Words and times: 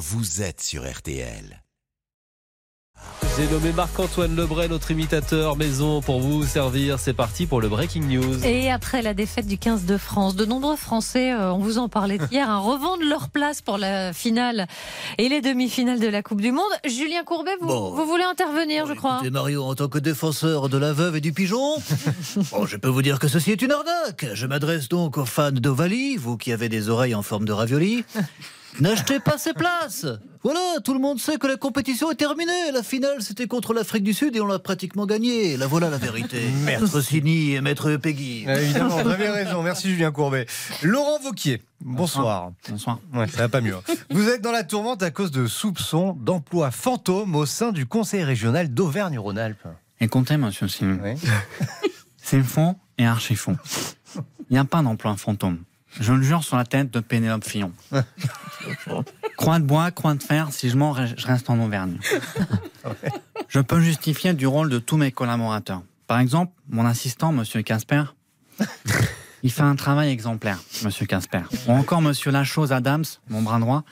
vous 0.00 0.40
êtes 0.40 0.62
sur 0.62 0.90
RTL. 0.90 1.62
J'ai 3.36 3.46
nommé 3.48 3.70
Marc-Antoine 3.72 4.34
Lebray, 4.34 4.68
notre 4.68 4.90
imitateur 4.90 5.56
maison, 5.56 6.00
pour 6.02 6.20
vous 6.20 6.44
servir. 6.44 6.98
C'est 6.98 7.12
parti 7.12 7.46
pour 7.46 7.60
le 7.60 7.68
Breaking 7.68 8.02
News. 8.02 8.44
Et 8.44 8.70
après 8.70 9.02
la 9.02 9.12
défaite 9.14 9.46
du 9.46 9.56
15 9.58 9.84
de 9.84 9.98
France, 9.98 10.36
de 10.36 10.44
nombreux 10.46 10.76
Français, 10.76 11.32
euh, 11.32 11.52
on 11.52 11.58
vous 11.58 11.76
en 11.78 11.88
parlait 11.90 12.18
hier, 12.30 12.48
hein, 12.48 12.58
revendent 12.58 13.02
leur 13.02 13.28
place 13.28 13.60
pour 13.62 13.76
la 13.78 14.12
finale 14.14 14.66
et 15.18 15.28
les 15.28 15.40
demi-finales 15.42 16.00
de 16.00 16.08
la 16.08 16.22
Coupe 16.22 16.40
du 16.40 16.50
Monde. 16.52 16.64
Julien 16.86 17.22
Courbet, 17.24 17.52
vous, 17.60 17.66
Bon. 17.68 17.90
vous 17.94 18.06
voulez 18.06 18.24
intervenir, 18.24 18.86
je 18.86 18.94
crois. 18.94 19.16
Écoutez, 19.16 19.30
Mario, 19.30 19.64
en 19.64 19.74
tant 19.74 19.88
que 19.88 19.98
défenseur 19.98 20.68
de 20.70 20.78
la 20.78 20.92
veuve 20.94 21.16
et 21.16 21.20
du 21.20 21.32
pigeon, 21.34 21.76
bon, 22.52 22.64
je 22.66 22.76
peux 22.78 22.88
vous 22.88 23.02
dire 23.02 23.18
que 23.18 23.28
ceci 23.28 23.52
est 23.52 23.60
une 23.62 23.72
arnaque. 23.72 24.26
Je 24.34 24.46
m'adresse 24.46 24.88
donc 24.88 25.18
aux 25.18 25.26
fans 25.26 25.52
d'Ovalie, 25.52 26.16
vous 26.16 26.38
qui 26.38 26.52
avez 26.52 26.68
des 26.70 26.88
oreilles 26.88 27.14
en 27.14 27.22
forme 27.22 27.44
de 27.44 27.52
ravioli. 27.52 28.04
N'achetez 28.78 29.18
pas 29.20 29.36
ces 29.36 29.52
places 29.52 30.06
Voilà, 30.42 30.60
tout 30.84 30.94
le 30.94 31.00
monde 31.00 31.18
sait 31.18 31.36
que 31.38 31.46
la 31.46 31.56
compétition 31.56 32.10
est 32.10 32.14
terminée. 32.14 32.70
La 32.72 32.82
finale, 32.82 33.20
c'était 33.20 33.46
contre 33.46 33.74
l'Afrique 33.74 34.04
du 34.04 34.14
Sud 34.14 34.36
et 34.36 34.40
on 34.40 34.46
l'a 34.46 34.58
pratiquement 34.58 35.06
gagnée. 35.06 35.56
Là, 35.56 35.66
voilà 35.66 35.90
la 35.90 35.98
vérité. 35.98 36.48
Maître 36.64 37.00
Sini 37.00 37.54
et 37.54 37.60
Maître 37.60 37.94
Peggy. 37.96 38.44
Ah, 38.46 38.60
Évidemment, 38.60 38.96
vous 39.02 39.08
avez 39.10 39.28
raison. 39.28 39.62
Merci 39.62 39.90
Julien 39.90 40.12
Courbet. 40.12 40.46
Laurent 40.82 41.18
Vauquier, 41.20 41.60
bonsoir. 41.80 42.52
Bonsoir. 42.68 43.00
Ouais, 43.12 43.26
ça 43.28 43.38
va 43.38 43.48
pas 43.48 43.60
mieux. 43.60 43.74
hein. 43.74 43.94
Vous 44.10 44.28
êtes 44.28 44.40
dans 44.40 44.52
la 44.52 44.62
tourmente 44.64 45.02
à 45.02 45.10
cause 45.10 45.30
de 45.32 45.46
soupçons 45.46 46.12
d'emploi 46.20 46.70
fantôme 46.70 47.34
au 47.34 47.44
sein 47.46 47.72
du 47.72 47.86
Conseil 47.86 48.22
régional 48.22 48.72
d'Auvergne-Rhône-Alpes. 48.72 49.66
Écoutez, 50.00 50.36
monsieur 50.38 50.68
Simon, 50.68 50.98
Oui. 51.02 51.14
c'est 52.16 52.42
fond 52.42 52.76
et 52.96 53.04
archi 53.06 53.34
fond. 53.34 53.58
Il 54.48 54.54
n'y 54.54 54.58
a 54.58 54.64
pas 54.64 54.80
d'emploi 54.82 55.16
fantôme. 55.16 55.58
Je 55.98 56.12
le 56.12 56.22
jure 56.22 56.44
sur 56.44 56.56
la 56.56 56.64
tête 56.64 56.90
de 56.90 57.00
Pénélope 57.00 57.44
Fillon. 57.44 57.72
croix 59.36 59.58
de 59.58 59.64
bois, 59.64 59.90
croix 59.90 60.14
de 60.14 60.22
fer, 60.22 60.52
si 60.52 60.70
je 60.70 60.76
mens, 60.76 60.94
je 60.94 61.26
reste 61.26 61.50
en 61.50 61.58
Auvergne. 61.60 61.98
Je 63.48 63.58
peux 63.58 63.80
justifier 63.80 64.32
du 64.32 64.46
rôle 64.46 64.70
de 64.70 64.78
tous 64.78 64.96
mes 64.96 65.10
collaborateurs. 65.10 65.82
Par 66.06 66.20
exemple, 66.20 66.52
mon 66.68 66.86
assistant, 66.86 67.32
monsieur 67.32 67.62
Casper, 67.62 68.04
il 69.42 69.50
fait 69.50 69.62
un 69.62 69.74
travail 69.74 70.10
exemplaire, 70.10 70.58
monsieur 70.84 71.04
Casper. 71.04 71.42
Ou 71.66 71.72
encore 71.72 72.00
monsieur 72.00 72.30
Lachose 72.30 72.72
Adams, 72.72 73.04
mon 73.28 73.42
bras 73.42 73.58
droit. 73.58 73.82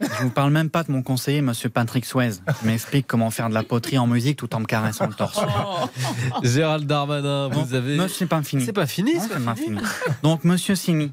Je 0.00 0.22
vous 0.22 0.30
parle 0.30 0.50
même 0.52 0.70
pas 0.70 0.82
de 0.82 0.90
mon 0.92 1.02
conseiller, 1.02 1.40
monsieur 1.40 1.68
Patrick 1.68 2.04
Suez, 2.04 2.32
qui 2.58 2.66
m'explique 2.66 3.06
comment 3.06 3.30
faire 3.30 3.48
de 3.48 3.54
la 3.54 3.62
poterie 3.62 3.96
en 3.98 4.06
musique 4.06 4.36
tout 4.38 4.54
en 4.54 4.60
me 4.60 4.66
caressant 4.66 5.06
le 5.06 5.14
torse. 5.14 5.38
Gérald 6.42 6.86
Darmanin, 6.86 7.48
vous 7.48 7.74
avez. 7.74 7.96
non, 7.96 8.06
c'est 8.08 8.26
pas 8.26 8.42
fini. 8.42 8.64
C'est 8.64 8.72
pas 8.72 8.86
fini, 8.86 9.14
Non, 9.14 9.20
c'est 9.22 9.28
pas 9.28 9.40
pas 9.40 9.54
fini. 9.54 9.78
fini. 9.78 9.88
Donc, 10.22 10.44
monsieur 10.44 10.74
Simi, 10.74 11.10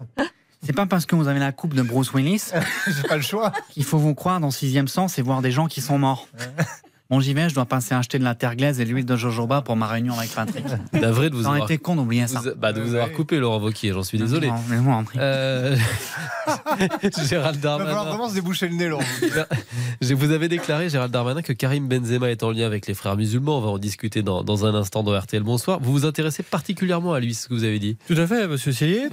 c'est 0.64 0.74
pas 0.74 0.86
parce 0.88 1.06
que 1.06 1.16
vous 1.16 1.28
avez 1.28 1.40
la 1.40 1.52
coupe 1.52 1.74
de 1.74 1.82
Bruce 1.84 2.12
Willis 2.14 2.52
J'ai 2.88 3.08
pas 3.08 3.16
le 3.16 3.22
choix. 3.22 3.52
qu'il 3.72 3.84
faut 3.84 3.98
vous 4.00 4.16
croire 4.16 4.40
dans 4.40 4.52
Sixième 4.52 4.88
Sens 4.88 5.18
et 5.20 5.22
voir 5.22 5.42
des 5.42 5.52
gens 5.52 5.68
qui 5.68 5.82
sont 5.82 5.98
morts. 6.00 6.28
Bon, 7.12 7.20
j'y 7.20 7.34
vais, 7.34 7.50
je 7.50 7.54
dois 7.56 7.66
passer 7.66 7.94
acheter 7.94 8.20
de 8.20 8.24
la 8.24 8.36
terre 8.36 8.56
glaise 8.56 8.80
et 8.80 8.86
de 8.86 8.90
l'huile 8.90 9.06
de 9.06 9.18
jojoba 9.18 9.62
pour 9.62 9.76
ma 9.76 9.86
réunion 9.86 10.18
avec 10.18 10.32
Patrick. 10.34 10.64
De 10.94 11.08
vous 11.30 11.46
avoir, 11.46 11.58
été 11.66 11.78
con 11.78 11.98
d'oublier 11.98 12.26
ça. 12.26 12.40
vous- 12.40 12.52
bah, 12.56 12.72
de 12.72 12.80
vous 12.80 12.94
avoir 12.96 13.12
coupé, 13.12 13.38
Laurent 13.38 13.60
Wauquiez, 13.60 13.92
j'en 13.92 14.02
suis 14.02 14.18
désolé. 14.18 14.48
Non, 14.48 14.56
mais 14.70 14.78
moi, 14.78 14.96
en 14.96 15.04
prie. 15.04 15.20
Euh, 15.22 15.76
Gérald 17.28 17.58
Il 17.58 17.62
va 17.62 17.78
falloir 17.78 17.80
Darmanin. 17.80 18.04
vraiment 18.06 18.30
se 18.30 18.34
déboucher 18.36 18.70
le 18.70 18.76
nez, 18.76 18.88
Laurent. 18.88 19.04
Je 20.00 20.14
vous 20.14 20.32
avais 20.32 20.48
déclaré, 20.48 20.88
Gérald 20.90 21.12
Darmanin, 21.12 21.42
que 21.42 21.52
Karim 21.52 21.90
Benzema 21.90 22.32
est 22.32 22.44
en 22.44 22.52
lien 22.52 22.66
avec 22.66 22.88
les 22.88 22.94
frères 22.94 23.18
musulmans. 23.18 23.58
On 23.58 23.62
va 23.62 23.70
en 23.72 23.78
discuter 23.78 24.22
dans, 24.24 24.42
dans 24.46 24.66
un 24.66 24.74
instant 24.74 25.04
dans 25.04 25.20
RTL. 25.20 25.44
Bonsoir. 25.44 25.80
Vous 25.82 25.92
vous 25.92 26.06
intéressez 26.06 26.44
particulièrement 26.44 27.12
à 27.14 27.20
lui, 27.20 27.34
ce 27.34 27.50
que 27.50 27.54
vous 27.54 27.66
avez 27.66 27.80
dit. 27.80 27.98
Tout 28.08 28.16
à 28.18 28.26
fait, 28.26 28.48
monsieur 28.48 28.72
Cellier. 28.72 29.10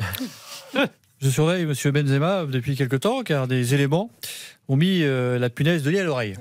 Je 1.20 1.30
surveille 1.30 1.66
monsieur 1.66 1.90
Benzema 1.90 2.44
depuis 2.46 2.76
quelque 2.76 2.94
temps 2.94 3.22
car 3.24 3.48
des 3.48 3.74
éléments 3.74 4.08
ont 4.68 4.76
mis 4.76 5.02
euh, 5.02 5.36
la 5.40 5.50
punaise 5.50 5.82
de 5.82 5.90
lit 5.90 5.98
à 5.98 6.04
l'oreille. 6.04 6.36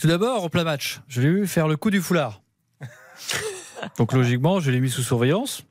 Tout 0.00 0.08
d'abord, 0.08 0.44
en 0.44 0.48
plein 0.48 0.64
match, 0.64 1.00
je 1.08 1.20
l'ai 1.20 1.30
vu 1.30 1.46
faire 1.46 1.68
le 1.68 1.76
coup 1.76 1.90
du 1.90 2.00
foulard. 2.00 2.42
Donc 3.98 4.12
logiquement, 4.12 4.60
je 4.60 4.70
l'ai 4.70 4.80
mis 4.80 4.90
sous 4.90 5.02
surveillance. 5.02 5.62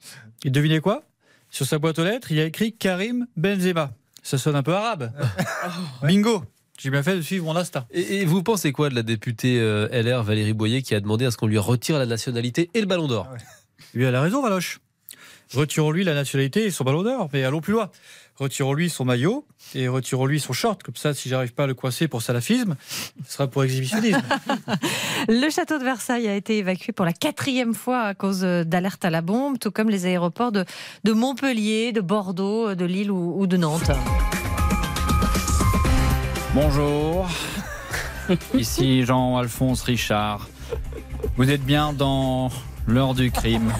Et 0.46 0.50
devinez 0.50 0.80
quoi? 0.80 1.04
Sur 1.50 1.66
sa 1.66 1.78
boîte 1.78 2.00
aux 2.00 2.04
lettres, 2.04 2.32
il 2.32 2.38
y 2.38 2.42
a 2.42 2.46
écrit 2.46 2.74
Karim 2.74 3.28
Benzema. 3.38 3.92
Ça 4.24 4.38
sonne 4.38 4.56
un 4.56 4.64
peu 4.64 4.74
arabe. 4.74 5.12
Bingo 6.04 6.44
J'ai 6.80 6.90
bien 6.90 7.04
fait 7.04 7.16
de 7.16 7.22
suivre 7.22 7.46
mon 7.46 7.56
instinct. 7.56 7.86
Et, 7.92 8.22
et 8.22 8.26
vous 8.26 8.42
pensez 8.44 8.72
quoi 8.72 8.90
de 8.90 8.96
la 8.96 9.04
députée 9.04 9.60
euh, 9.60 9.88
LR 9.92 10.24
Valérie 10.24 10.54
Boyer 10.54 10.82
qui 10.82 10.96
a 10.96 11.00
demandé 11.02 11.26
à 11.26 11.32
ce 11.32 11.38
qu'on 11.38 11.48
lui 11.48 11.58
retire 11.58 12.00
la 12.00 12.06
nationalité 12.06 12.70
et 12.74 12.80
le 12.80 12.88
ballon 12.88 13.08
d'or? 13.08 13.28
Lui, 13.94 14.06
elle 14.06 14.16
a 14.16 14.22
raison, 14.22 14.42
Valoche. 14.42 14.80
Retirons-lui 15.54 16.04
la 16.04 16.14
nationalité 16.14 16.66
et 16.66 16.72
son 16.72 16.84
ballon 16.84 17.04
d'or, 17.04 17.30
mais 17.34 17.44
allons 17.44 17.62
plus 17.62 17.74
loin. 17.74 17.90
Retirons-lui 18.38 18.90
son 18.90 19.06
maillot 19.06 19.46
et 19.76 19.88
retirons-lui 19.88 20.40
son 20.40 20.54
short. 20.54 20.82
Comme 20.82 20.96
ça, 20.96 21.14
si 21.14 21.30
j'arrive 21.30 21.54
pas 21.54 21.66
à 21.66 21.68
le 21.68 21.76
coincer 21.76 22.08
pour 22.08 22.22
salafisme, 22.22 22.76
ce 23.26 23.34
sera 23.34 23.48
pour 23.48 23.64
exhibitionnisme. 23.64 24.24
Le 25.28 25.50
château 25.52 25.78
de 25.78 25.84
Versailles 25.84 26.28
a 26.28 26.36
été 26.36 26.58
évacué 26.58 26.94
pour 26.94 27.06
la 27.06 27.14
quatrième 27.14 27.76
fois 27.76 28.02
à 28.02 28.14
cause 28.16 28.42
d'alerte 28.42 29.06
à 29.06 29.12
la 29.12 29.22
bombe, 29.22 29.60
tout 29.60 29.72
comme 29.72 29.90
les 29.90 30.06
aéroports 30.06 30.52
de, 30.52 30.66
de 31.04 31.12
Montpellier, 31.12 31.92
de 31.92 32.02
Bordeaux, 32.02 32.74
de 32.74 32.86
Lille 32.86 33.12
ou, 33.12 33.40
ou 33.40 33.46
de 33.46 33.58
Nantes. 33.58 33.92
Bonjour. 36.54 37.28
Ici 38.54 39.06
Jean-Alphonse 39.06 39.84
Richard. 39.84 40.48
Vous 41.36 41.50
êtes 41.50 41.64
bien 41.64 41.94
dans 41.94 42.50
l'heure 42.88 43.14
du 43.14 43.32
crime. 43.32 43.72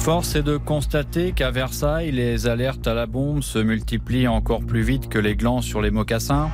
Force 0.00 0.36
est 0.36 0.42
de 0.42 0.56
constater 0.56 1.32
qu'à 1.32 1.50
Versailles, 1.50 2.12
les 2.12 2.46
alertes 2.46 2.86
à 2.86 2.94
la 2.94 3.06
bombe 3.06 3.42
se 3.42 3.58
multiplient 3.58 4.28
encore 4.28 4.64
plus 4.64 4.82
vite 4.82 5.08
que 5.08 5.18
les 5.18 5.36
glands 5.36 5.60
sur 5.60 5.82
les 5.82 5.90
mocassins. 5.90 6.50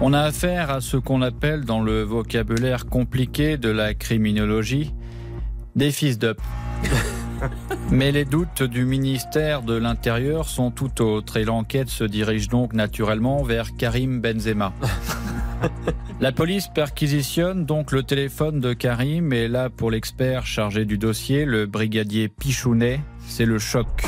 On 0.00 0.12
a 0.12 0.20
affaire 0.20 0.70
à 0.70 0.80
ce 0.80 0.96
qu'on 0.96 1.22
appelle 1.22 1.64
dans 1.64 1.80
le 1.80 2.02
vocabulaire 2.02 2.86
compliqué 2.86 3.56
de 3.56 3.68
la 3.68 3.94
criminologie 3.94 4.94
des 5.74 5.90
fils 5.90 6.18
d'up. 6.18 6.40
Mais 7.90 8.12
les 8.12 8.24
doutes 8.24 8.62
du 8.62 8.84
ministère 8.84 9.62
de 9.62 9.74
l'Intérieur 9.74 10.48
sont 10.48 10.70
tout 10.70 11.02
autres 11.02 11.36
et 11.36 11.44
l'enquête 11.44 11.88
se 11.88 12.04
dirige 12.04 12.48
donc 12.48 12.74
naturellement 12.74 13.42
vers 13.42 13.76
Karim 13.76 14.20
Benzema. 14.20 14.72
La 16.20 16.32
police 16.32 16.68
perquisitionne 16.68 17.64
donc 17.64 17.92
le 17.92 18.02
téléphone 18.02 18.60
de 18.60 18.72
Karim 18.72 19.32
et 19.32 19.48
là 19.48 19.70
pour 19.70 19.90
l'expert 19.90 20.46
chargé 20.46 20.84
du 20.84 20.98
dossier, 20.98 21.44
le 21.44 21.66
brigadier 21.66 22.28
Pichounet, 22.28 23.00
c'est 23.26 23.44
le 23.44 23.58
choc. 23.58 24.04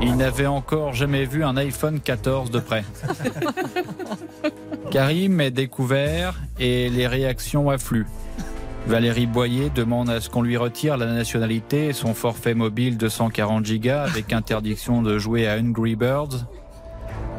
Il 0.00 0.16
n'avait 0.16 0.46
encore 0.46 0.92
jamais 0.92 1.24
vu 1.24 1.44
un 1.44 1.56
iPhone 1.56 2.00
14 2.00 2.50
de 2.50 2.60
près. 2.60 2.84
Karim 4.90 5.40
est 5.40 5.50
découvert 5.50 6.34
et 6.58 6.88
les 6.88 7.06
réactions 7.06 7.70
affluent. 7.70 8.06
Valérie 8.86 9.26
Boyer 9.26 9.70
demande 9.74 10.08
à 10.08 10.20
ce 10.20 10.30
qu'on 10.30 10.42
lui 10.42 10.56
retire 10.56 10.96
la 10.96 11.06
nationalité 11.06 11.86
et 11.88 11.92
son 11.92 12.14
forfait 12.14 12.54
mobile 12.54 12.96
de 12.96 13.08
140 13.08 13.64
gigas 13.66 14.04
avec 14.04 14.32
interdiction 14.32 15.02
de 15.02 15.18
jouer 15.18 15.48
à 15.48 15.58
Angry 15.58 15.96
Birds. 15.96 16.46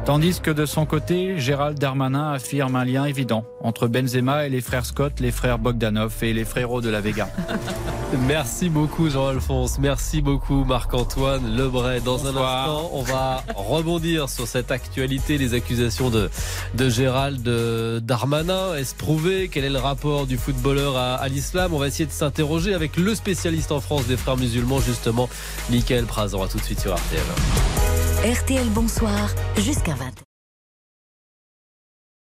Tandis 0.08 0.40
que 0.40 0.50
de 0.50 0.64
son 0.64 0.86
côté, 0.86 1.38
Gérald 1.38 1.78
Darmanin 1.78 2.32
affirme 2.32 2.76
un 2.76 2.84
lien 2.86 3.04
évident 3.04 3.44
entre 3.60 3.88
Benzema 3.88 4.46
et 4.46 4.48
les 4.48 4.62
frères 4.62 4.86
Scott, 4.86 5.20
les 5.20 5.30
frères 5.30 5.58
Bogdanov 5.58 6.14
et 6.22 6.32
les 6.32 6.46
frérots 6.46 6.80
de 6.80 6.88
la 6.88 7.02
Vega. 7.02 7.28
Merci 8.26 8.70
beaucoup 8.70 9.10
Jean-Alphonse, 9.10 9.78
merci 9.78 10.22
beaucoup 10.22 10.64
Marc-Antoine 10.64 11.54
Lebray. 11.54 12.00
Dans 12.00 12.24
un 12.24 12.30
instant, 12.30 12.90
on 12.94 13.02
va 13.02 13.44
rebondir 13.54 14.30
sur 14.30 14.46
cette 14.46 14.70
actualité, 14.70 15.36
les 15.36 15.52
accusations 15.52 16.08
de, 16.08 16.30
de 16.72 16.88
Gérald 16.88 17.46
euh, 17.46 18.00
Darmanin. 18.00 18.76
Est-ce 18.76 18.94
prouvé? 18.94 19.50
Quel 19.52 19.64
est 19.64 19.68
le 19.68 19.78
rapport 19.78 20.26
du 20.26 20.38
footballeur 20.38 20.96
à, 20.96 21.16
à 21.16 21.28
l'islam? 21.28 21.74
On 21.74 21.78
va 21.78 21.86
essayer 21.86 22.06
de 22.06 22.12
s'interroger 22.12 22.72
avec 22.72 22.96
le 22.96 23.14
spécialiste 23.14 23.72
en 23.72 23.80
France 23.80 24.06
des 24.06 24.16
frères 24.16 24.38
musulmans, 24.38 24.80
justement, 24.80 25.28
Michael 25.68 26.06
Prazan. 26.06 26.42
À 26.42 26.48
tout 26.48 26.56
de 26.56 26.64
suite 26.64 26.80
sur 26.80 26.94
RTL. 26.94 27.77
RTL 28.24 28.68
Bonsoir 28.70 29.30
jusqu'à 29.56 29.92
20h. 29.92 30.27